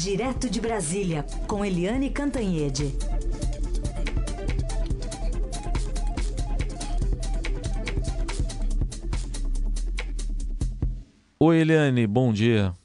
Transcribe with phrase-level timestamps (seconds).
[0.00, 2.96] Direto de Brasília, com Eliane Cantanhede.
[11.40, 12.76] Oi, Eliane, bom dia.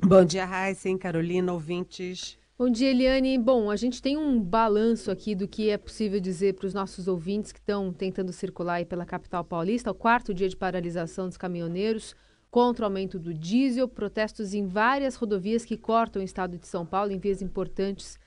[0.00, 2.38] Bom dia, Raíssen, Carolina, ouvintes.
[2.56, 3.36] Bom dia, Eliane.
[3.38, 7.08] Bom, a gente tem um balanço aqui do que é possível dizer para os nossos
[7.08, 11.36] ouvintes que estão tentando circular aí pela capital paulista, o quarto dia de paralisação dos
[11.36, 12.14] caminhoneiros
[12.52, 16.84] contra o aumento do diesel, protestos em várias rodovias que cortam o estado de São
[16.84, 18.20] Paulo, em vias importantes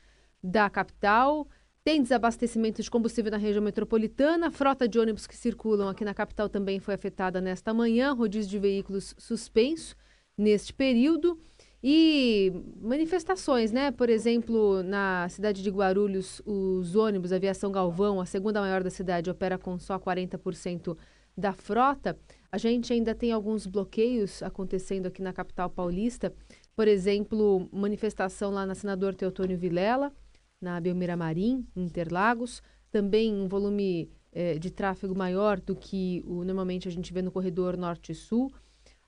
[0.44, 1.48] da capital.
[1.84, 6.49] Tem desabastecimento de combustível na região metropolitana, frota de ônibus que circulam aqui na capital
[6.49, 9.96] também foi afetada nesta manhã, rodízio de veículos suspenso
[10.35, 11.40] neste período.
[11.84, 12.52] E
[12.82, 13.91] manifestações, né?
[13.91, 18.90] Por exemplo, na cidade de Guarulhos, os ônibus, a aviação Galvão, a segunda maior da
[18.90, 20.98] cidade, opera com só 40%
[21.38, 22.18] da frota.
[22.55, 26.34] A gente ainda tem alguns bloqueios acontecendo aqui na capital paulista.
[26.73, 30.09] Por exemplo, manifestação lá na Senador Teotônio Vilela,
[30.62, 32.63] na Belmira Marim, em Interlagos.
[32.90, 37.29] Também um volume eh, de tráfego maior do que o, normalmente a gente vê no
[37.29, 38.49] corredor norte-sul.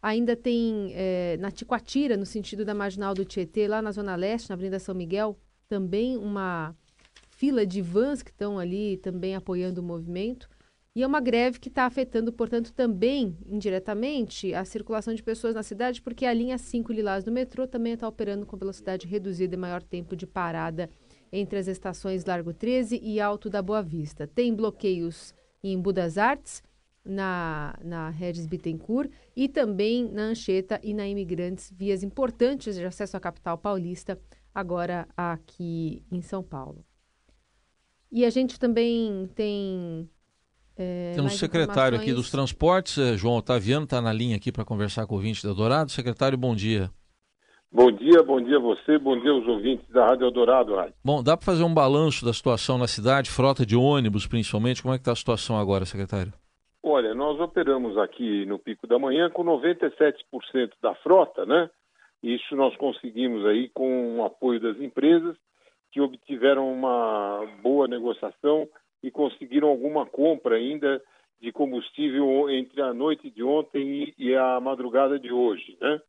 [0.02, 4.50] Ainda tem eh, na Ticoatira, no sentido da marginal do Tietê, lá na Zona Leste,
[4.50, 5.38] na Avenida São Miguel,
[5.70, 6.76] também uma
[7.30, 10.50] fila de vans que estão ali também apoiando o movimento.
[10.98, 15.62] E é uma greve que está afetando, portanto, também indiretamente a circulação de pessoas na
[15.62, 19.60] cidade, porque a linha 5 Lilás do metrô também está operando com velocidade reduzida e
[19.60, 20.90] maior tempo de parada
[21.32, 24.26] entre as estações Largo 13 e Alto da Boa Vista.
[24.26, 26.64] Tem bloqueios em Budas Artes,
[27.06, 33.16] na, na Regis Bittencourt e também na Anchieta e na Imigrantes, vias importantes de acesso
[33.16, 34.20] à capital paulista,
[34.52, 36.84] agora aqui em São Paulo.
[38.12, 40.10] E a gente também tem
[40.78, 44.66] é, Temos o secretário aqui dos transportes, é, João Otaviano, está na linha aqui para
[44.66, 45.92] conversar com o ouvinte da Dourado.
[45.92, 46.90] Secretário, bom dia.
[47.72, 50.76] Bom dia, bom dia a você, bom dia aos ouvintes da Rádio Eldorado.
[50.76, 50.94] Rádio.
[51.04, 54.94] Bom, dá para fazer um balanço da situação na cidade, frota de ônibus principalmente, como
[54.94, 56.32] é que está a situação agora, secretário?
[56.82, 60.14] Olha, nós operamos aqui no pico da manhã com 97%
[60.82, 61.70] da frota, né?
[62.24, 65.36] Isso nós conseguimos aí com o apoio das empresas
[65.92, 68.68] que obtiveram uma boa negociação
[69.04, 71.02] e conseguiram alguma compra ainda
[71.40, 75.78] de combustível entre a noite de ontem e, a madrugada de hoje.
[75.80, 76.02] Né?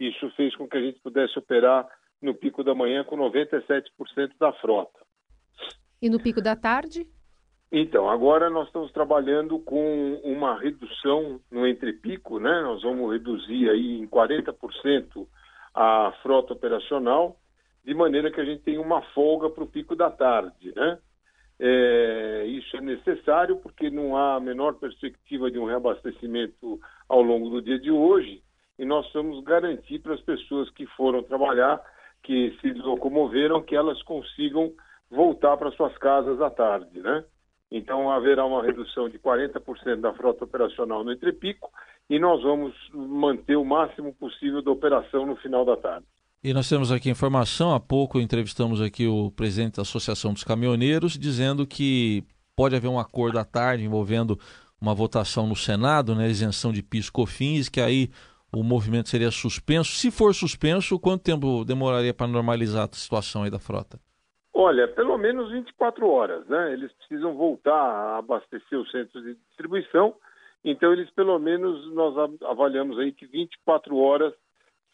[0.00, 1.86] Isso fez com que a gente pudesse operar
[2.22, 3.90] no pico da manhã com 97%
[4.38, 5.00] da frota.
[6.00, 7.06] E no pico da tarde?
[7.70, 12.62] Então, agora nós estamos trabalhando com uma redução no entrepico, né?
[12.62, 15.26] Nós vamos reduzir aí em 40%
[15.74, 17.36] a frota operacional,
[17.84, 20.98] de maneira que a gente tenha uma folga para o pico da tarde, né?
[21.58, 26.78] É, isso é necessário porque não há a menor perspectiva de um reabastecimento
[27.08, 28.42] ao longo do dia de hoje
[28.78, 31.80] e nós vamos garantir para as pessoas que foram trabalhar,
[32.22, 34.72] que se locomoveram, que elas consigam
[35.10, 37.24] voltar para suas casas à tarde, né?
[37.70, 41.70] Então haverá uma redução de 40% da frota operacional no entrepico
[42.08, 46.06] e nós vamos manter o máximo possível da operação no final da tarde.
[46.46, 51.18] E nós temos aqui informação, há pouco entrevistamos aqui o presidente da Associação dos Caminhoneiros,
[51.18, 52.22] dizendo que
[52.54, 54.38] pode haver um acordo à tarde envolvendo
[54.80, 58.10] uma votação no Senado, né, isenção de PIS COFINS, que aí
[58.54, 59.90] o movimento seria suspenso.
[59.90, 63.98] Se for suspenso, quanto tempo demoraria para normalizar a situação aí da frota?
[64.54, 66.72] Olha, pelo menos 24 horas, né?
[66.74, 70.14] Eles precisam voltar a abastecer os centros de distribuição,
[70.64, 72.14] então eles pelo menos nós
[72.44, 74.32] avaliamos aí que 24 horas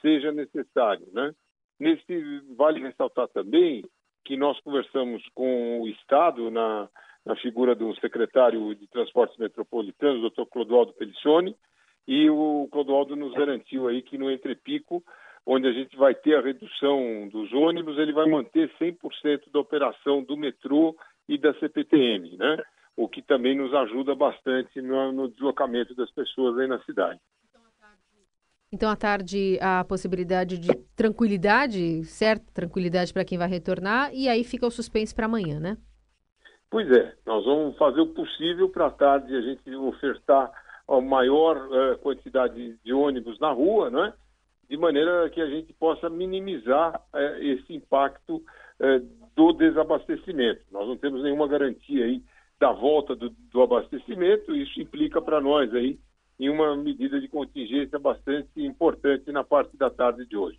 [0.01, 1.35] seja necessário, né?
[1.83, 3.85] Nesse vale ressaltar também
[4.25, 6.89] que nós conversamos com o Estado na,
[7.27, 10.45] na figura do secretário de Transportes Metropolitanos, Dr.
[10.49, 11.57] Clodoaldo Pelissoni,
[12.07, 15.03] e o Clodoaldo nos garantiu aí que no entrepico,
[15.45, 20.23] onde a gente vai ter a redução dos ônibus, ele vai manter 100% da operação
[20.23, 20.95] do metrô
[21.29, 22.63] e da CPTM, né?
[22.97, 27.19] O que também nos ajuda bastante no, no deslocamento das pessoas aí na cidade.
[28.73, 34.43] Então, à tarde, a possibilidade de tranquilidade, certa tranquilidade para quem vai retornar, e aí
[34.43, 35.77] fica o suspense para amanhã, né?
[36.71, 40.51] Pois é, nós vamos fazer o possível para a tarde a gente ofertar
[40.89, 44.15] a maior uh, quantidade de ônibus na rua, né?
[44.73, 50.63] de maneira que a gente possa minimizar uh, esse impacto uh, do desabastecimento.
[50.71, 52.23] Nós não temos nenhuma garantia aí
[52.59, 55.99] da volta do, do abastecimento, isso implica para nós aí
[56.39, 60.59] em uma medida de contingência bastante importante na parte da tarde de hoje.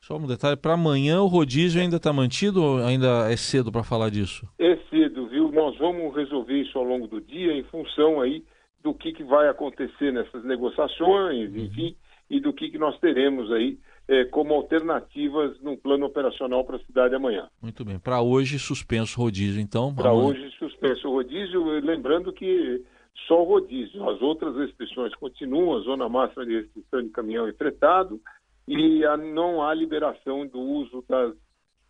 [0.00, 3.82] Só um detalhe, para amanhã o rodízio ainda está mantido ou ainda é cedo para
[3.82, 4.48] falar disso?
[4.58, 5.50] É cedo, viu?
[5.50, 8.44] Nós vamos resolver isso ao longo do dia em função aí
[8.84, 11.64] do que, que vai acontecer nessas negociações, uhum.
[11.64, 11.96] enfim,
[12.30, 16.84] e do que, que nós teremos aí é, como alternativas no plano operacional para a
[16.84, 17.48] cidade amanhã.
[17.60, 17.98] Muito bem.
[17.98, 19.92] Para hoje, suspenso o rodízio, então?
[19.92, 22.84] Para hoje, suspenso o rodízio, lembrando que
[23.26, 24.08] só o rodízio.
[24.08, 28.20] As outras restrições continuam, a zona máxima de restrição de caminhão e fretado,
[28.68, 31.34] e a, não há liberação do uso das,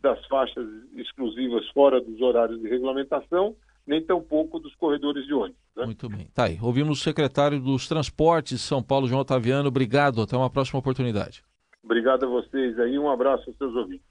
[0.00, 3.56] das faixas exclusivas fora dos horários de regulamentação,
[3.86, 5.60] nem tampouco dos corredores de ônibus.
[5.76, 5.84] Né?
[5.84, 6.26] Muito bem.
[6.34, 6.58] Tá aí.
[6.60, 9.68] Ouvimos o secretário dos Transportes de São Paulo, João Otaviano.
[9.68, 10.20] Obrigado.
[10.20, 11.42] Até uma próxima oportunidade.
[11.84, 14.04] Obrigado a vocês aí, um abraço aos seus ouvintes.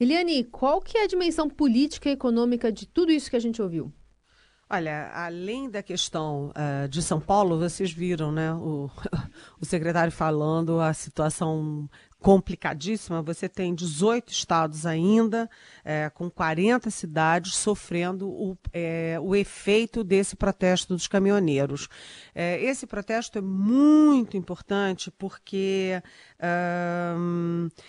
[0.00, 3.60] Eliane, qual que é a dimensão política e econômica de tudo isso que a gente
[3.60, 3.92] ouviu?
[4.72, 8.88] Olha, além da questão uh, de São Paulo, vocês viram, né, o,
[9.60, 11.90] o secretário falando a situação
[12.20, 13.22] complicadíssima.
[13.22, 15.48] Você tem 18 estados ainda,
[15.84, 21.88] é, com 40 cidades sofrendo o, é, o efeito desse protesto dos caminhoneiros.
[22.34, 26.02] É, esse protesto é muito importante porque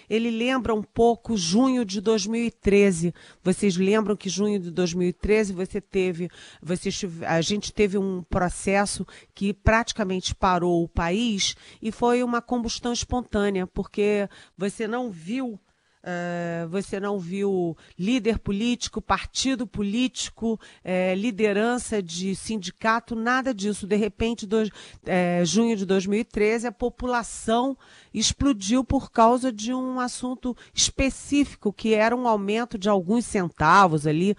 [0.09, 3.13] ele lembra um pouco junho de 2013.
[3.41, 6.29] Vocês lembram que junho de 2013 você teve,
[6.61, 12.91] vocês, a gente teve um processo que praticamente parou o país e foi uma combustão
[12.91, 14.20] espontânea, porque
[14.57, 15.59] você não viu
[16.01, 23.86] Uh, você não viu líder político, partido político, uh, liderança de sindicato, nada disso.
[23.86, 27.77] De repente, uh, junho de 2013, a população
[28.12, 34.36] explodiu por causa de um assunto específico, que era um aumento de alguns centavos ali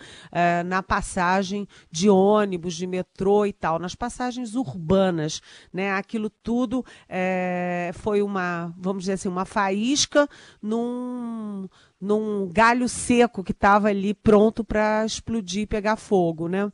[0.67, 5.41] na passagem de ônibus, de metrô e tal, nas passagens urbanas.
[5.73, 5.91] Né?
[5.93, 6.85] Aquilo tudo
[7.95, 10.29] foi uma, vamos dizer assim, uma faísca
[10.61, 11.52] num
[12.01, 16.73] num, galho seco que estava ali pronto para explodir e pegar fogo, né?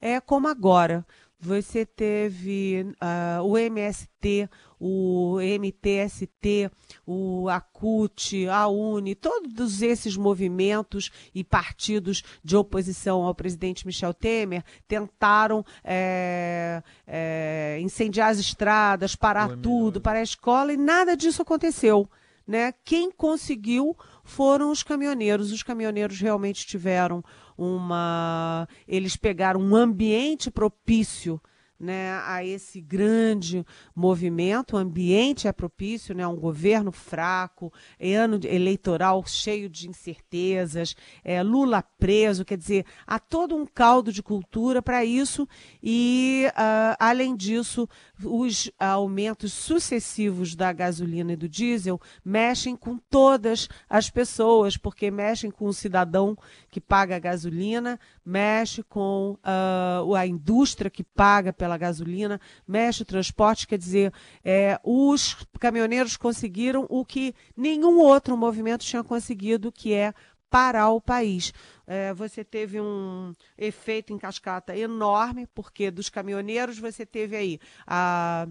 [0.00, 1.04] É como agora.
[1.38, 4.48] Você teve uh, o MST,
[4.80, 6.70] o MTST,
[7.06, 14.64] o ACUT, a UNE, todos esses movimentos e partidos de oposição ao presidente Michel Temer
[14.88, 22.08] tentaram é, é, incendiar as estradas, parar tudo, parar a escola e nada disso aconteceu.
[22.46, 22.72] Né?
[22.84, 25.52] Quem conseguiu foram os caminhoneiros.
[25.52, 27.24] Os caminhoneiros realmente tiveram
[27.56, 28.68] uma.
[28.86, 31.40] Eles pegaram um ambiente propício
[31.78, 33.64] né, a esse grande
[33.94, 34.76] movimento.
[34.76, 41.82] O ambiente é propício, né, um governo fraco, ano eleitoral cheio de incertezas, é, Lula
[41.82, 45.48] preso, quer dizer, há todo um caldo de cultura para isso
[45.82, 47.88] e, uh, além disso,
[48.22, 55.50] os aumentos sucessivos da gasolina e do diesel mexem com todas as pessoas, porque mexem
[55.50, 56.36] com o cidadão
[56.70, 63.06] que paga a gasolina, mexe com uh, a indústria que paga pela gasolina, mexe o
[63.06, 64.12] transporte, quer dizer,
[64.44, 70.12] é, os caminhoneiros conseguiram o que nenhum outro movimento tinha conseguido, que é
[70.50, 71.52] parar o país.
[71.86, 78.46] É, você teve um efeito em cascata enorme, porque dos caminhoneiros você teve aí a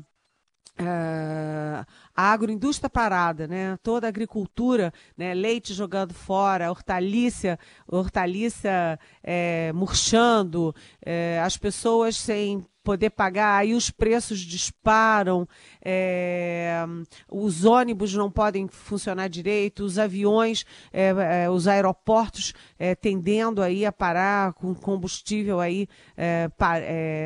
[0.78, 3.78] Uh, a agroindústria parada, né?
[3.82, 5.34] toda a agricultura, né?
[5.34, 7.58] leite jogando fora, hortaliça,
[7.88, 15.48] hortaliça é, murchando, é, as pessoas sem poder pagar, aí os preços disparam,
[15.84, 16.86] é,
[17.30, 22.54] os ônibus não podem funcionar direito, os aviões, é, os aeroportos
[23.02, 25.88] tendendo aí a parar com combustível aí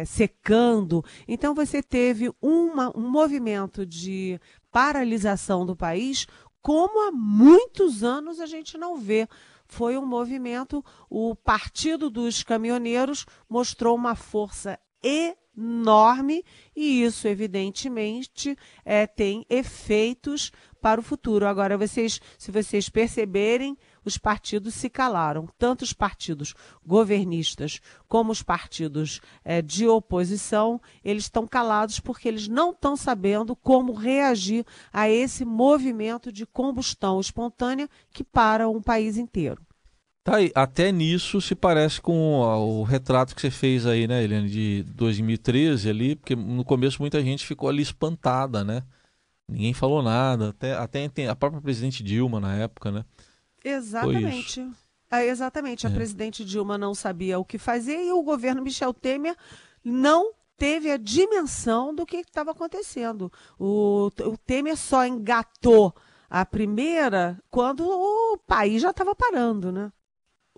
[0.06, 1.04] secando.
[1.28, 4.39] Então você teve uma, um movimento de
[4.72, 6.25] paralisação do país
[6.62, 9.28] como há muitos anos a gente não vê
[9.70, 15.39] foi um movimento, o Partido dos Caminhoneiros mostrou uma força enorme
[16.75, 20.51] e isso, evidentemente, é, tem efeitos
[20.82, 21.46] para o futuro.
[21.46, 26.54] Agora, vocês, se vocês perceberem, os partidos se calaram, tanto os partidos
[26.86, 33.54] governistas como os partidos é, de oposição, eles estão calados porque eles não estão sabendo
[33.54, 39.69] como reagir a esse movimento de combustão espontânea que para um país inteiro.
[40.29, 44.48] Tá aí, até nisso se parece com o retrato que você fez aí, né, Eliane,
[44.48, 48.83] de 2013 ali, porque no começo muita gente ficou ali espantada, né?
[49.50, 53.05] Ninguém falou nada, até, até a própria presidente Dilma na época, né?
[53.65, 54.69] Exatamente.
[55.09, 55.88] É, exatamente.
[55.88, 55.93] A é.
[55.93, 59.36] presidente Dilma não sabia o que fazer e o governo Michel Temer
[59.83, 63.31] não teve a dimensão do que estava acontecendo.
[63.57, 65.91] O, o Temer só engatou
[66.29, 69.91] a primeira quando o país já estava parando, né?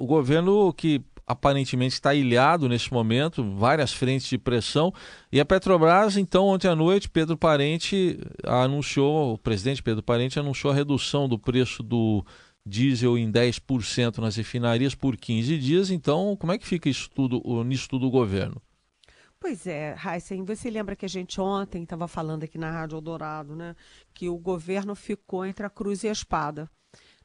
[0.01, 4.91] O governo que aparentemente está ilhado nesse momento, várias frentes de pressão.
[5.31, 10.73] E a Petrobras, então, ontem à noite, Pedro Parente anunciou, o presidente Pedro Parente anunciou
[10.73, 12.25] a redução do preço do
[12.65, 15.91] diesel em 10% nas refinarias por 15 dias.
[15.91, 18.59] Então, como é que fica isso tudo, nisso tudo o governo?
[19.39, 23.55] Pois é, Heisen, você lembra que a gente ontem estava falando aqui na Rádio Eldorado,
[23.55, 23.75] né?
[24.13, 26.69] Que o governo ficou entre a cruz e a espada.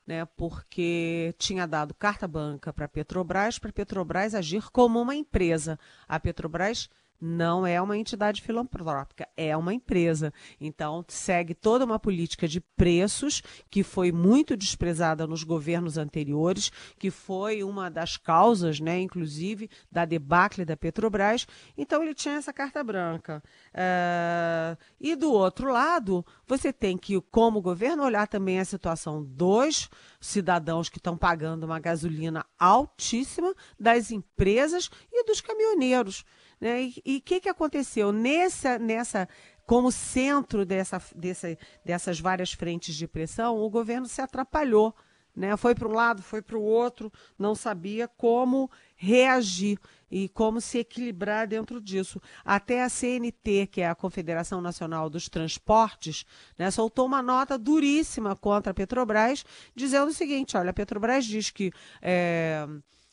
[0.07, 5.17] Né, porque tinha dado carta banca para a Petrobras, para a Petrobras agir como uma
[5.17, 5.77] empresa.
[6.07, 6.89] A Petrobras
[7.21, 10.33] não é uma entidade filantrópica, é uma empresa.
[10.61, 17.11] Então, segue toda uma política de preços que foi muito desprezada nos governos anteriores, que
[17.11, 21.47] foi uma das causas, né, inclusive, da debacle da Petrobras.
[21.77, 23.43] Então, ele tinha essa carta branca.
[23.73, 29.89] Uh, e do outro lado, você tem que, como governo, olhar também a situação dos
[30.21, 36.25] cidadãos que estão pagando uma gasolina altíssima, das empresas e dos caminhoneiros.
[36.61, 36.93] Né?
[37.05, 38.13] E o que, que aconteceu?
[38.13, 39.29] Nessa, nessa,
[39.67, 44.95] como centro dessa, dessa, dessas várias frentes de pressão, o governo se atrapalhou.
[45.35, 45.55] Né?
[45.59, 49.79] Foi para um lado, foi para o outro, não sabia como reagir
[50.11, 52.21] e como se equilibrar dentro disso.
[52.43, 56.25] Até a CNT, que é a Confederação Nacional dos Transportes,
[56.57, 59.45] né, soltou uma nota duríssima contra a Petrobras,
[59.75, 61.71] dizendo o seguinte: olha, a Petrobras diz que.
[62.01, 62.67] É,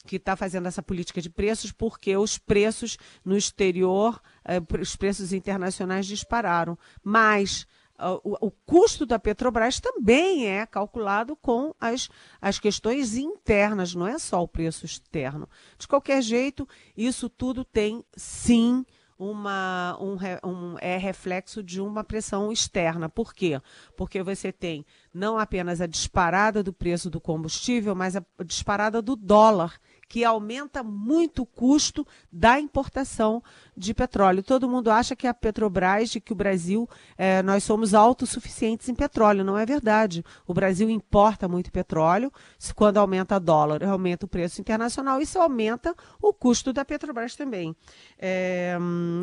[0.05, 5.31] que está fazendo essa política de preços, porque os preços no exterior, eh, os preços
[5.31, 6.77] internacionais dispararam.
[7.01, 7.65] Mas
[7.97, 12.09] uh, o, o, custo da Petrobras também é calculado com as,
[12.41, 15.47] as questões internas, não é só o preço externo.
[15.77, 16.67] De qualquer jeito,
[16.97, 18.85] isso tudo tem sim
[19.17, 20.17] uma, um,
[20.47, 23.07] um, é reflexo de uma pressão externa.
[23.07, 23.61] Por quê?
[23.95, 29.15] Porque você tem não apenas a disparada do preço do combustível, mas a disparada do
[29.15, 33.41] dólar que aumenta muito o custo da importação
[33.75, 34.43] de petróleo.
[34.43, 38.95] Todo mundo acha que a Petrobras, de que o Brasil, é, nós somos autossuficientes em
[38.95, 39.43] petróleo.
[39.43, 40.23] Não é verdade.
[40.45, 42.31] O Brasil importa muito petróleo.
[42.75, 45.21] Quando aumenta dólar, aumenta o preço internacional.
[45.21, 47.75] Isso aumenta o custo da Petrobras também.
[48.19, 48.77] É,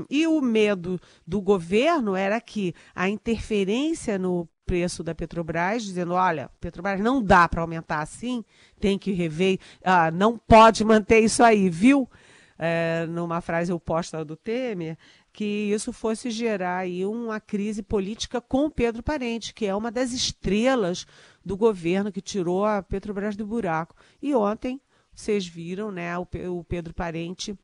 [0.08, 6.48] e o medo do governo era que a interferência no preço da Petrobras, dizendo: olha,
[6.60, 8.44] Petrobras não dá para aumentar assim,
[8.78, 12.08] tem que rever, ah, não pode manter isso aí, viu?
[12.56, 14.96] É, numa frase oposta do Temer,
[15.32, 20.12] que isso fosse gerar aí uma crise política com Pedro Parente, que é uma das
[20.12, 21.04] estrelas
[21.44, 23.96] do governo que tirou a Petrobras do buraco.
[24.22, 24.80] E ontem,
[25.12, 27.58] vocês viram, né, o, o Pedro Parente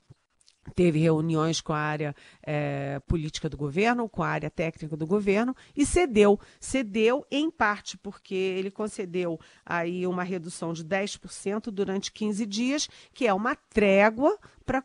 [0.74, 5.54] teve reuniões com a área é, política do governo, com a área técnica do governo
[5.76, 6.38] e cedeu.
[6.60, 13.26] Cedeu em parte porque ele concedeu aí uma redução de 10% durante 15 dias, que
[13.26, 14.82] é uma trégua para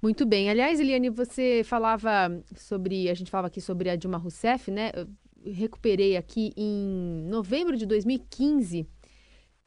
[0.00, 0.48] muito bem.
[0.48, 2.10] Aliás, Eliane, você falava
[2.56, 3.10] sobre.
[3.10, 4.92] A gente falava aqui sobre a Dilma Rousseff, né?
[4.94, 5.08] Eu
[5.52, 8.88] recuperei aqui em novembro de 2015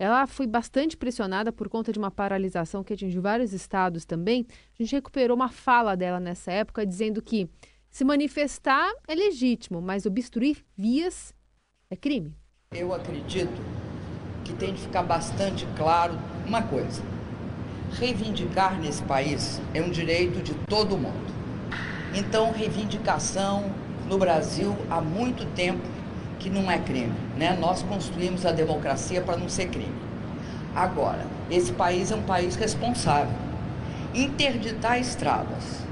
[0.02, 4.48] ela foi bastante pressionada por conta de uma paralisação que atingiu vários estados também.
[4.50, 7.48] A gente recuperou uma fala dela nessa época dizendo que
[7.88, 11.36] se manifestar é legítimo, mas obstruir vias
[11.88, 12.36] é crime.
[12.72, 13.62] Eu acredito
[14.44, 16.18] que tem de ficar bastante claro
[16.48, 17.04] uma coisa:
[18.00, 21.32] reivindicar nesse país é um direito de todo mundo.
[22.16, 23.72] Então, reivindicação
[24.10, 26.01] no Brasil há muito tempo
[26.42, 27.14] que não é crime.
[27.38, 27.56] Né?
[27.60, 29.94] Nós construímos a democracia para não ser crime.
[30.76, 33.34] Agora, esse país é um país responsável.
[34.14, 35.86] Interditar estradas,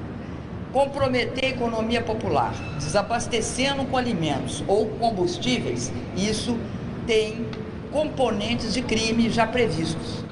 [0.73, 6.57] comprometer a economia popular, desabastecendo com alimentos ou combustíveis, isso
[7.05, 7.45] tem
[7.91, 10.25] componentes de crime já previstos.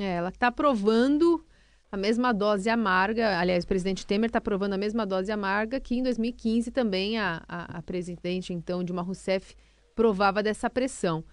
[0.00, 1.44] É, ela está provando
[1.94, 5.94] a mesma dose amarga, aliás, o presidente Temer está provando a mesma dose amarga que
[5.94, 9.54] em 2015 também a, a, a presidente, então, Dilma Rousseff,
[9.94, 11.24] provava dessa pressão.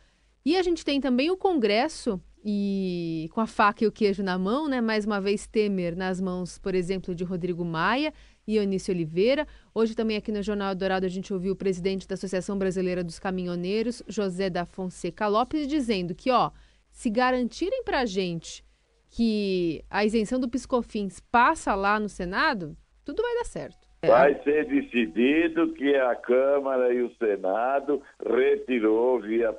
[0.45, 4.37] E a gente tem também o Congresso e com a faca e o queijo na
[4.37, 4.79] mão, né?
[4.81, 8.13] Mais uma vez Temer nas mãos, por exemplo, de Rodrigo Maia
[8.47, 9.47] e Eunice Oliveira.
[9.73, 13.17] Hoje também aqui no Jornal Dourado a gente ouviu o presidente da Associação Brasileira dos
[13.17, 16.51] Caminhoneiros, José da Fonseca Lopes, dizendo que, ó,
[16.91, 18.63] se garantirem para a gente
[19.11, 22.75] que a isenção do Piscofins passa lá no Senado,
[23.05, 23.91] tudo vai dar certo.
[24.03, 29.55] Vai ser decidido que a Câmara e o Senado retirou via,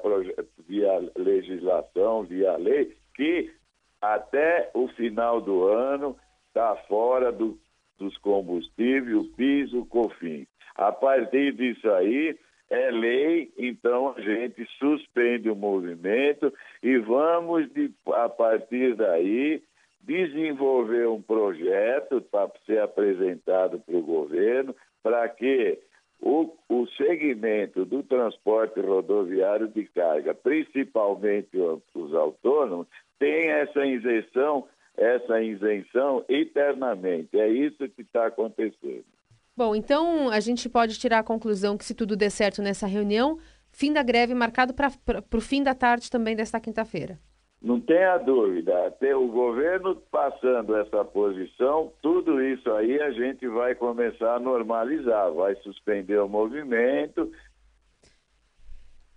[0.66, 3.52] via legislação, via lei, que
[4.00, 6.16] até o final do ano
[6.49, 7.56] está fora do,
[7.99, 10.49] dos combustíveis, o piso, o COFINS.
[10.75, 12.37] A partir disso aí,
[12.73, 16.50] é lei, então a gente suspende o movimento
[16.83, 19.62] e vamos, de, a partir daí,
[20.00, 25.79] desenvolver um projeto para ser apresentado para o governo para que
[26.19, 31.50] o, o segmento do transporte rodoviário de carga, principalmente
[31.95, 32.87] os autônomos,
[33.19, 37.38] tenha essa isenção, essa isenção eternamente.
[37.38, 39.12] É isso que está acontecendo.
[39.56, 43.38] Bom, então a gente pode tirar a conclusão que se tudo der certo nessa reunião,
[43.71, 44.90] fim da greve marcado para
[45.35, 47.18] o fim da tarde também desta quinta-feira.
[47.61, 53.75] Não tenha dúvida, até o governo passando essa posição, tudo isso aí a gente vai
[53.75, 57.30] começar a normalizar, vai suspender o movimento.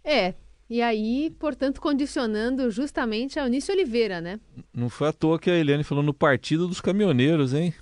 [0.04, 0.36] É,
[0.70, 4.40] e aí, portanto, condicionando justamente a Eunice Oliveira, né?
[4.72, 7.74] Não foi à toa que a Eliane falou no Partido dos Caminhoneiros, hein?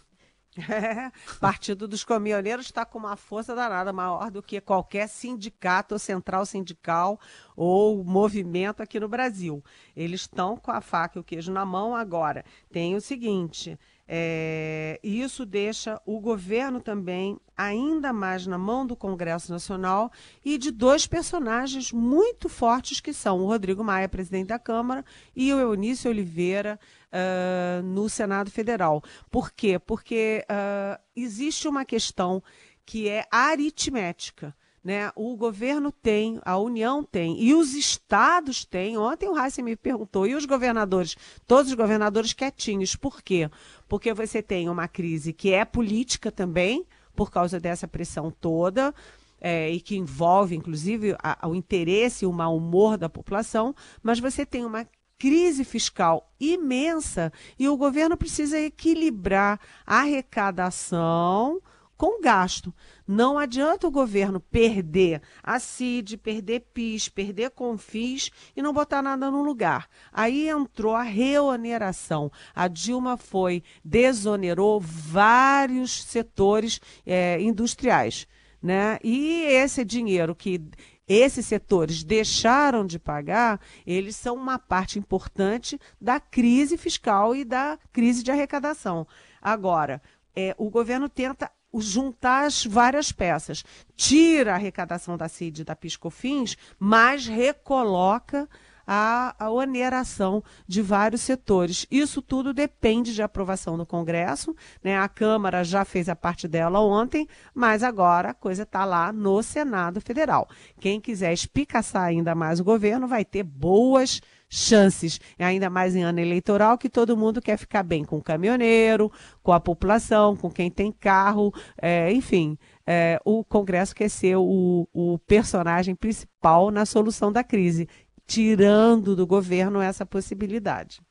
[0.57, 6.45] É, Partido dos Caminhoneiros está com uma força danada maior do que qualquer sindicato central
[6.45, 7.19] sindical
[7.55, 9.63] ou movimento aqui no Brasil.
[9.95, 12.45] Eles estão com a faca e o queijo na mão agora.
[12.71, 19.51] Tem o seguinte: é, isso deixa o governo também ainda mais na mão do Congresso
[19.51, 20.11] Nacional
[20.43, 25.05] e de dois personagens muito fortes que são o Rodrigo Maia, presidente da Câmara,
[25.35, 26.79] e o Eunício Oliveira
[27.11, 29.01] uh, no Senado Federal.
[29.31, 29.79] Por quê?
[29.79, 32.43] Porque uh, existe uma questão
[32.85, 35.11] que é aritmética né?
[35.15, 38.97] O governo tem, a União tem, e os estados têm.
[38.97, 41.15] Ontem o Heisen me perguntou, e os governadores?
[41.47, 42.95] Todos os governadores quietinhos.
[42.95, 43.49] Por quê?
[43.93, 46.83] Porque você tem uma crise que é política também,
[47.15, 48.91] por causa dessa pressão toda.
[49.39, 54.19] É, e que envolve, inclusive, a, o interesse e o mau humor da população, mas
[54.19, 54.87] você tem uma
[55.19, 61.61] crise fiscal imensa e o governo precisa equilibrar a arrecadação
[61.97, 62.73] com gasto.
[63.07, 69.29] Não adianta o governo perder a CID, perder PIS, perder CONFIS e não botar nada
[69.29, 69.87] no lugar.
[70.11, 72.31] Aí entrou a reoneração.
[72.55, 78.27] A Dilma foi, desonerou vários setores é, industriais.
[78.61, 78.97] Né?
[79.03, 80.61] E esse dinheiro que
[81.07, 87.77] esses setores deixaram de pagar, eles são uma parte importante da crise fiscal e da
[87.91, 89.05] crise de arrecadação.
[89.41, 90.01] Agora,
[90.35, 93.63] é, o governo tenta juntar as várias peças.
[93.95, 98.47] Tira a arrecadação da CID e da Piscofins, mas recoloca
[98.85, 101.87] a, a oneração de vários setores.
[101.89, 104.55] Isso tudo depende de aprovação do Congresso.
[104.83, 104.97] Né?
[104.97, 109.41] A Câmara já fez a parte dela ontem, mas agora a coisa está lá no
[109.41, 110.49] Senado Federal.
[110.79, 114.21] Quem quiser espicaçar ainda mais o governo vai ter boas
[114.53, 119.11] chances, ainda mais em ano eleitoral, que todo mundo quer ficar bem com o caminhoneiro,
[119.41, 122.55] com a população, com quem tem carro, é, enfim.
[122.85, 127.87] É, o Congresso quer ser o, o personagem principal na solução da crise,
[128.27, 131.01] tirando do governo essa possibilidade.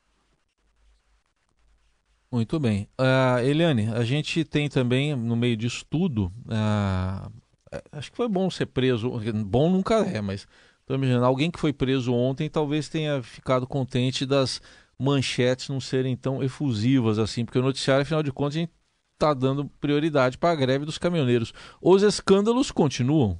[2.31, 2.89] Muito bem.
[2.99, 7.31] Uh, Eliane, a gente tem também, no meio disso tudo, uh,
[7.91, 9.11] acho que foi bom ser preso,
[9.45, 10.47] bom nunca é, mas
[10.83, 14.61] Estou imaginando, alguém que foi preso ontem talvez tenha ficado contente das
[14.99, 18.73] manchetes não serem tão efusivas assim, porque o noticiário, afinal de contas, a gente
[19.15, 21.53] está dando prioridade para a greve dos caminhoneiros.
[21.81, 23.39] Os escândalos continuam.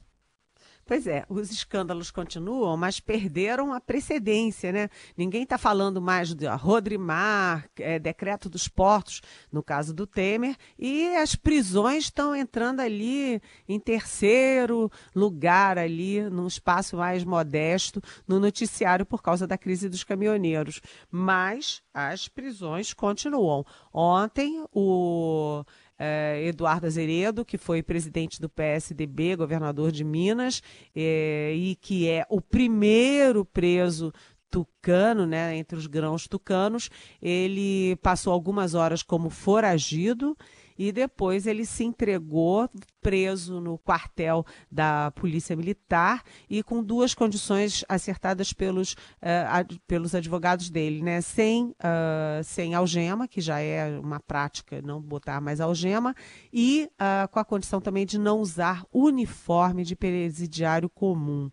[0.93, 4.91] Pois é, os escândalos continuam, mas perderam a precedência, né?
[5.17, 11.17] Ninguém está falando mais de Rodrimar, é, decreto dos portos, no caso do Temer, e
[11.17, 19.07] as prisões estão entrando ali em terceiro lugar ali, num espaço mais modesto no noticiário
[19.07, 20.83] por causa da crise dos caminhoneiros.
[21.11, 23.65] Mas as prisões continuam.
[23.95, 25.65] Ontem o
[26.05, 30.61] é, Eduardo Azeredo, que foi presidente do PSDB, governador de Minas,
[30.97, 34.13] é, e que é o primeiro preso
[34.51, 36.91] tucano, né, entre os grãos tucanos.
[37.23, 40.37] Ele passou algumas horas como foragido
[40.83, 42.69] e depois ele se entregou
[43.01, 50.71] preso no quartel da Polícia Militar e com duas condições acertadas pelos, uh, pelos advogados
[50.71, 51.21] dele, né?
[51.21, 56.17] Sem, uh, sem algema, que já é uma prática não botar mais algema,
[56.53, 61.49] e uh, com a condição também de não usar uniforme de presidiário comum.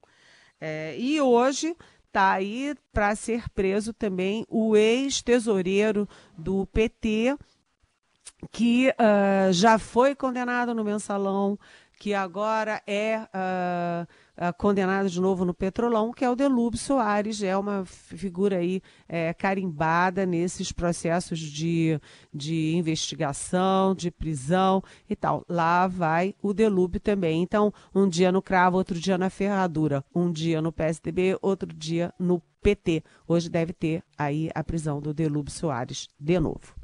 [0.59, 1.75] É, e hoje
[2.07, 7.37] está aí para ser preso também o ex-tesoureiro do PT,
[8.52, 11.58] que uh, já foi condenado no mensalão,
[11.99, 17.43] que agora é uh, uh, condenado de novo no Petrolão, que é o Delúbio Soares,
[17.43, 21.99] é uma figura aí é, carimbada nesses processos de,
[22.34, 25.43] de investigação, de prisão e tal.
[25.49, 27.41] Lá vai o Delúbio também.
[27.43, 32.13] Então, um dia no cravo, outro dia na ferradura, um dia no PSDB, outro dia
[32.17, 33.04] no PT.
[33.28, 36.78] Hoje deve ter aí a prisão do Delúbio Soares de novo.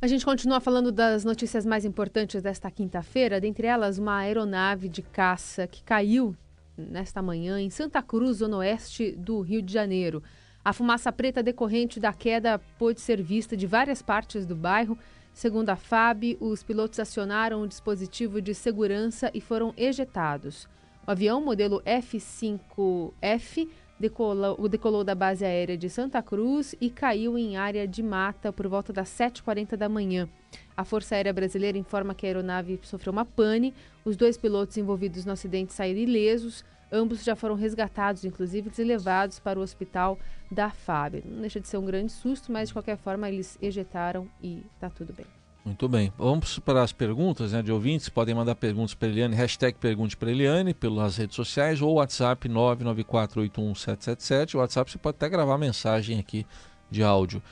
[0.00, 5.02] A gente continua falando das notícias mais importantes desta quinta-feira, dentre elas uma aeronave de
[5.02, 6.36] caça que caiu
[6.76, 10.22] nesta manhã em Santa Cruz, zona oeste do Rio de Janeiro.
[10.64, 14.96] A fumaça preta decorrente da queda pôde ser vista de várias partes do bairro.
[15.34, 20.68] Segundo a FAB, os pilotos acionaram o dispositivo de segurança e foram ejetados.
[21.08, 27.56] O avião modelo F-5F decolou, decolou da base aérea de Santa Cruz e caiu em
[27.56, 30.28] área de mata por volta das 7h40 da manhã.
[30.76, 33.74] A Força Aérea Brasileira informa que a aeronave sofreu uma pane.
[34.04, 36.64] Os dois pilotos envolvidos no acidente saíram ilesos.
[36.90, 40.18] Ambos já foram resgatados, inclusive, e levados para o hospital
[40.50, 41.22] da FAB.
[41.26, 44.88] Não deixa de ser um grande susto, mas de qualquer forma eles ejetaram e está
[44.88, 45.37] tudo bem.
[45.68, 46.10] Muito bem.
[46.16, 48.08] Vamos para as perguntas né, de ouvintes.
[48.08, 54.54] Podem mandar perguntas para Eliane, hashtag pergunte para Eliane, pelas redes sociais ou WhatsApp 994817777.
[54.54, 56.46] O WhatsApp você pode até gravar mensagem aqui
[56.90, 57.42] de áudio.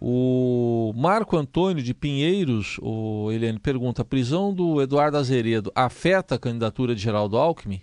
[0.00, 6.38] O Marco Antônio de Pinheiros, o Eliane, pergunta: a prisão do Eduardo Azeredo afeta a
[6.38, 7.82] candidatura de Geraldo Alckmin?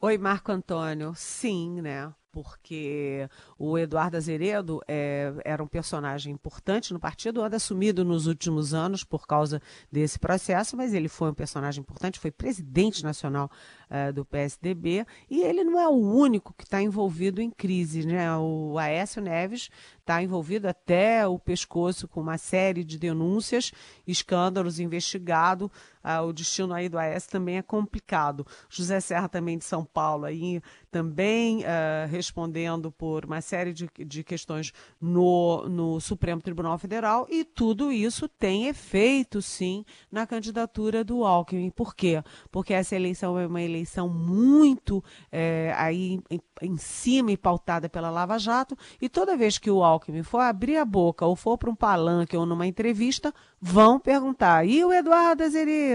[0.00, 1.12] Oi, Marco Antônio.
[1.16, 2.12] Sim, né?
[2.34, 8.74] Porque o Eduardo Azeredo é, era um personagem importante no partido, anda sumido nos últimos
[8.74, 13.48] anos por causa desse processo, mas ele foi um personagem importante, foi presidente nacional
[13.88, 18.04] uh, do PSDB, e ele não é o único que está envolvido em crise.
[18.04, 18.36] Né?
[18.36, 19.70] O Aécio Neves
[20.00, 23.70] está envolvido até o pescoço com uma série de denúncias,
[24.06, 25.70] escândalos, investigado.
[26.04, 28.46] Uh, o destino aí do Aécio também é complicado.
[28.68, 34.22] José Serra também de São Paulo aí também uh, respondendo por uma série de, de
[34.22, 41.24] questões no, no Supremo Tribunal Federal e tudo isso tem efeito sim na candidatura do
[41.24, 41.70] Alckmin.
[41.70, 42.22] Por quê?
[42.50, 47.88] Porque essa eleição é uma eleição eleição muito é, aí em, em, cima e pautada
[47.88, 51.58] pela Lava Jato, e toda vez que o Alckmin for abrir a boca ou for
[51.58, 55.93] para um palanque ou numa entrevista, vão perguntar: e o Eduardo Azeredo?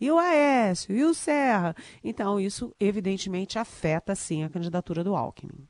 [0.00, 0.94] E o Aécio?
[0.94, 1.74] E o Serra?
[2.02, 5.68] Então, isso evidentemente afeta sim a candidatura do Alckmin.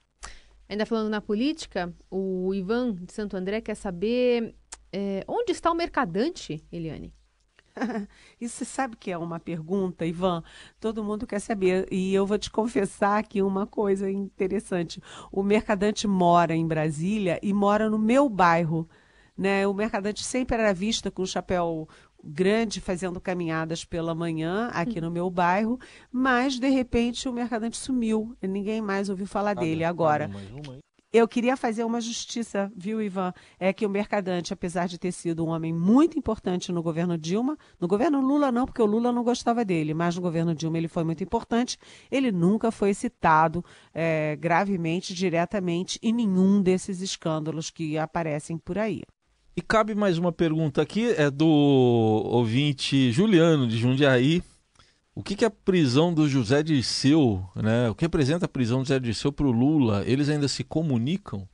[0.68, 4.54] Ainda falando na política, o Ivan de Santo André quer saber
[4.92, 7.12] é, onde está o mercadante, Eliane?
[8.40, 10.42] Isso você sabe que é uma pergunta, Ivan?
[10.80, 11.86] Todo mundo quer saber.
[11.90, 15.00] E eu vou te confessar aqui uma coisa interessante.
[15.30, 18.88] O mercadante mora em Brasília e mora no meu bairro.
[19.36, 19.66] Né?
[19.66, 21.88] O mercadante sempre era visto com o chapéu
[22.28, 25.78] grande fazendo caminhadas pela manhã aqui no meu bairro,
[26.12, 28.36] mas de repente o mercadante sumiu.
[28.42, 30.28] Ninguém mais ouviu falar dele agora.
[30.28, 30.78] Mais uma,
[31.10, 33.32] eu queria fazer uma justiça, viu, Ivan?
[33.58, 37.56] É que o Mercadante, apesar de ter sido um homem muito importante no governo Dilma,
[37.80, 40.88] no governo Lula não, porque o Lula não gostava dele, mas no governo Dilma ele
[40.88, 41.78] foi muito importante,
[42.10, 43.64] ele nunca foi citado
[43.94, 49.02] é, gravemente, diretamente, em nenhum desses escândalos que aparecem por aí.
[49.58, 54.40] E cabe mais uma pergunta aqui, é do ouvinte Juliano de Jundiaí.
[55.16, 57.90] O que, que a prisão do José Dirceu, né?
[57.90, 60.04] O que representa a prisão do José Dirceu para o Lula?
[60.06, 61.44] Eles ainda se comunicam?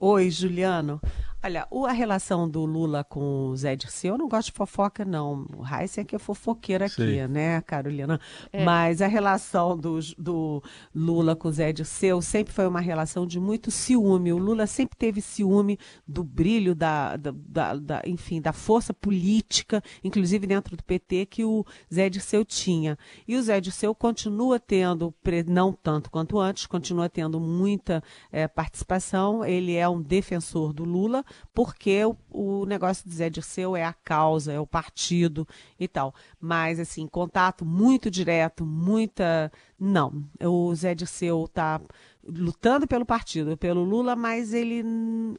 [0.00, 1.02] Oi, Juliano.
[1.44, 5.44] Olha, a relação do Lula com o Zé Dirceu, eu não gosto de fofoca, não.
[5.56, 7.26] O Heisen é que é fofoqueira aqui, Sim.
[7.26, 8.20] né, Carolina?
[8.52, 8.64] É.
[8.64, 10.62] Mas a relação do, do
[10.94, 14.32] Lula com o Zé Dirceu sempre foi uma relação de muito ciúme.
[14.32, 19.82] O Lula sempre teve ciúme do brilho, da, da, da, da enfim, da força política,
[20.04, 22.96] inclusive dentro do PT, que o Zé Dirceu tinha.
[23.26, 25.12] E o Zé Dirceu continua tendo,
[25.48, 28.00] não tanto quanto antes, continua tendo muita
[28.30, 29.44] é, participação.
[29.44, 31.24] Ele é um defensor do Lula,
[31.54, 35.46] porque o, o negócio de Zé Dirceu é a causa, é o partido
[35.78, 36.14] e tal.
[36.40, 39.50] Mas, assim, contato muito direto, muita.
[39.78, 40.24] Não.
[40.40, 41.80] O Zé Dirceu está
[42.24, 44.84] lutando pelo partido, pelo Lula, mas ele,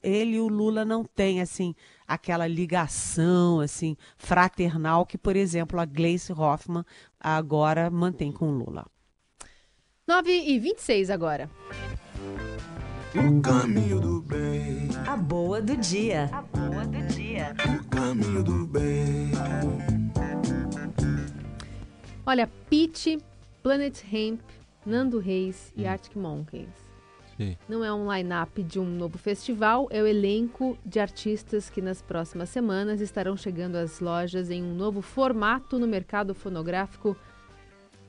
[0.01, 1.73] ele e o Lula não têm, assim,
[2.07, 6.83] aquela ligação, assim, fraternal que, por exemplo, a Gleice Hoffmann
[7.19, 8.85] agora mantém com o Lula.
[10.05, 11.49] 9 e 26 agora.
[13.15, 14.89] O caminho do bem.
[15.07, 16.31] A boa do dia.
[16.31, 17.55] A boa do dia.
[17.63, 19.29] O caminho do bem.
[22.25, 23.19] Olha, Pete,
[23.61, 24.41] Planet Hemp,
[24.83, 25.89] Nando Reis e hum.
[25.89, 26.69] Arctic Monkeys.
[27.37, 27.55] Sim.
[27.69, 32.01] Não é um line-up de um novo festival, é o elenco de artistas que nas
[32.01, 37.15] próximas semanas estarão chegando às lojas em um novo formato no mercado fonográfico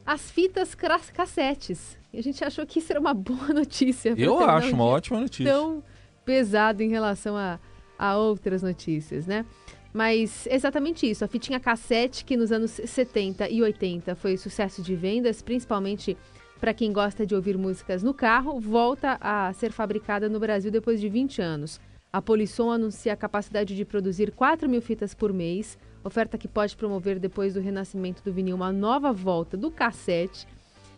[0.07, 1.99] as fitas cassetes.
[2.15, 4.15] E a gente achou que isso era uma boa notícia.
[4.17, 5.53] Eu acho uma ótima notícia.
[5.53, 5.83] Tão
[6.25, 7.59] pesado em relação a,
[7.99, 9.45] a outras notícias, né?
[9.93, 11.25] Mas exatamente isso.
[11.25, 16.17] A fitinha cassete, que nos anos 70 e 80 foi sucesso de vendas, principalmente
[16.61, 21.01] para quem gosta de ouvir músicas no carro, volta a ser fabricada no Brasil depois
[21.01, 21.81] de 20 anos.
[22.13, 26.77] A Polisson anuncia a capacidade de produzir 4 mil fitas por mês, oferta que pode
[26.77, 30.47] promover, depois do renascimento do vinil, uma nova volta do cassete.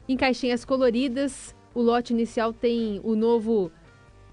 [0.09, 3.73] Em caixinhas coloridas, o lote inicial tem o novo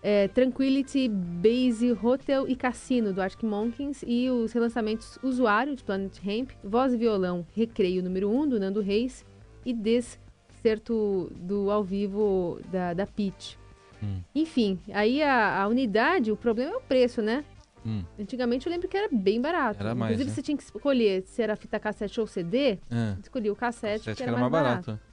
[0.03, 6.15] é, Tranquility Base Hotel e Cassino do Arctic Monkeys e os relançamentos Usuário de Planet
[6.23, 9.25] Hemp, Voz e Violão Recreio número 1 um, do Nando Reis
[9.65, 13.57] e Descerto do ao vivo da, da Peach.
[14.03, 14.21] Hum.
[14.35, 17.43] Enfim, aí a, a, unidade, o problema é o preço, né?
[17.83, 18.03] Hum.
[18.19, 19.79] Antigamente eu lembro que era bem barato.
[19.81, 20.35] Era mais, Inclusive né?
[20.35, 22.77] você tinha que escolher se era fita cassete ou CD.
[22.91, 23.17] É.
[23.23, 24.85] Escolhi o cassete, cassete que era, era mais, mais barato.
[24.85, 25.12] barato.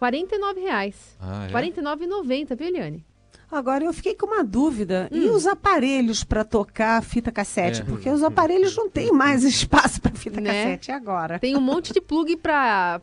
[0.00, 1.16] R$ reais.
[1.20, 1.52] Ah, é?
[1.52, 3.04] R$ 49,90, viu, Eliane?
[3.50, 5.08] Agora eu fiquei com uma dúvida.
[5.10, 5.16] Hum.
[5.16, 7.80] E os aparelhos para tocar fita cassete?
[7.80, 7.84] É.
[7.84, 10.50] Porque os aparelhos não têm mais espaço para fita né?
[10.50, 11.38] cassete agora.
[11.38, 13.00] Tem um monte de plug para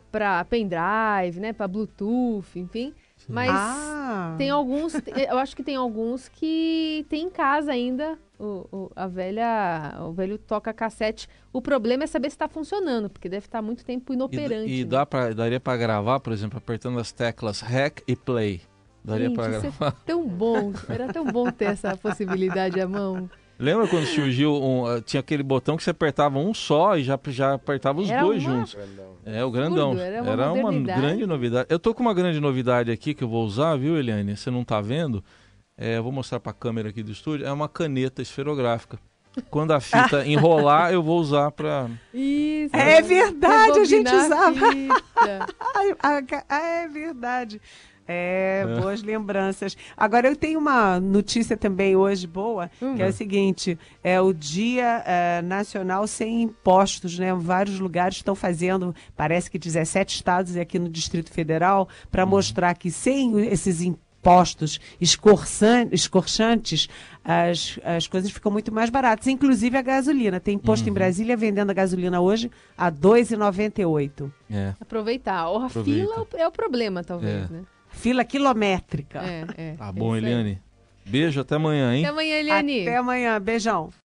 [0.48, 1.52] pendrive, né?
[1.52, 2.94] Para Bluetooth, enfim.
[3.28, 4.34] Mas ah.
[4.38, 9.06] tem alguns, eu acho que tem alguns que tem em casa ainda o, o, a
[9.06, 11.28] velha, o velho toca cassete.
[11.52, 14.70] O problema é saber se está funcionando, porque deve estar tá muito tempo inoperante.
[14.70, 14.90] E, e né?
[14.90, 18.60] dá pra, daria para gravar, por exemplo, apertando as teclas REC e PLAY.
[19.04, 19.88] Daria para é gravar.
[19.88, 23.30] É tão bom, era tão bom ter essa possibilidade à mão.
[23.58, 27.18] Lembra quando surgiu, um, eh, tinha aquele botão que você apertava um só e já,
[27.28, 28.58] já apertava os era dois uma...
[28.58, 28.76] juntos.
[29.24, 29.98] É, o grandão.
[29.98, 31.66] era uma, era uma grande novidade.
[31.70, 34.36] Eu tô com uma grande novidade aqui que eu vou usar, viu, Eliane?
[34.36, 35.24] Você não tá vendo?
[35.76, 37.46] É, eu vou mostrar para a câmera aqui do estúdio.
[37.46, 38.98] É uma caneta esferográfica.
[39.50, 41.90] Quando a fita enrolar, eu vou usar para.
[42.12, 42.74] Isso.
[42.74, 44.66] É verdade, a gente usava.
[46.48, 47.60] é verdade.
[48.08, 49.76] É, é, boas lembranças.
[49.96, 55.02] Agora, eu tenho uma notícia também hoje boa, que é o seguinte: é o Dia
[55.04, 57.34] é, Nacional Sem Impostos, né?
[57.34, 62.30] Vários lugares estão fazendo, parece que 17 estados e aqui no Distrito Federal, para uhum.
[62.30, 66.88] mostrar que sem esses impostos escorchantes,
[67.24, 69.26] as, as coisas ficam muito mais baratas.
[69.26, 70.40] Inclusive a gasolina.
[70.40, 70.90] Tem imposto uhum.
[70.90, 74.30] em Brasília vendendo a gasolina hoje a R$ 2,98.
[74.50, 74.74] É.
[74.80, 75.48] Aproveitar.
[75.48, 76.00] Ou a Aproveita.
[76.00, 77.52] fila é o problema, talvez, é.
[77.52, 77.62] né?
[77.96, 79.20] Fila quilométrica.
[79.22, 79.72] É, é.
[79.72, 80.60] Tá bom, Eliane.
[81.04, 82.04] Beijo, até amanhã, hein?
[82.04, 82.82] Até amanhã, Eliane.
[82.82, 83.90] Até amanhã, beijão.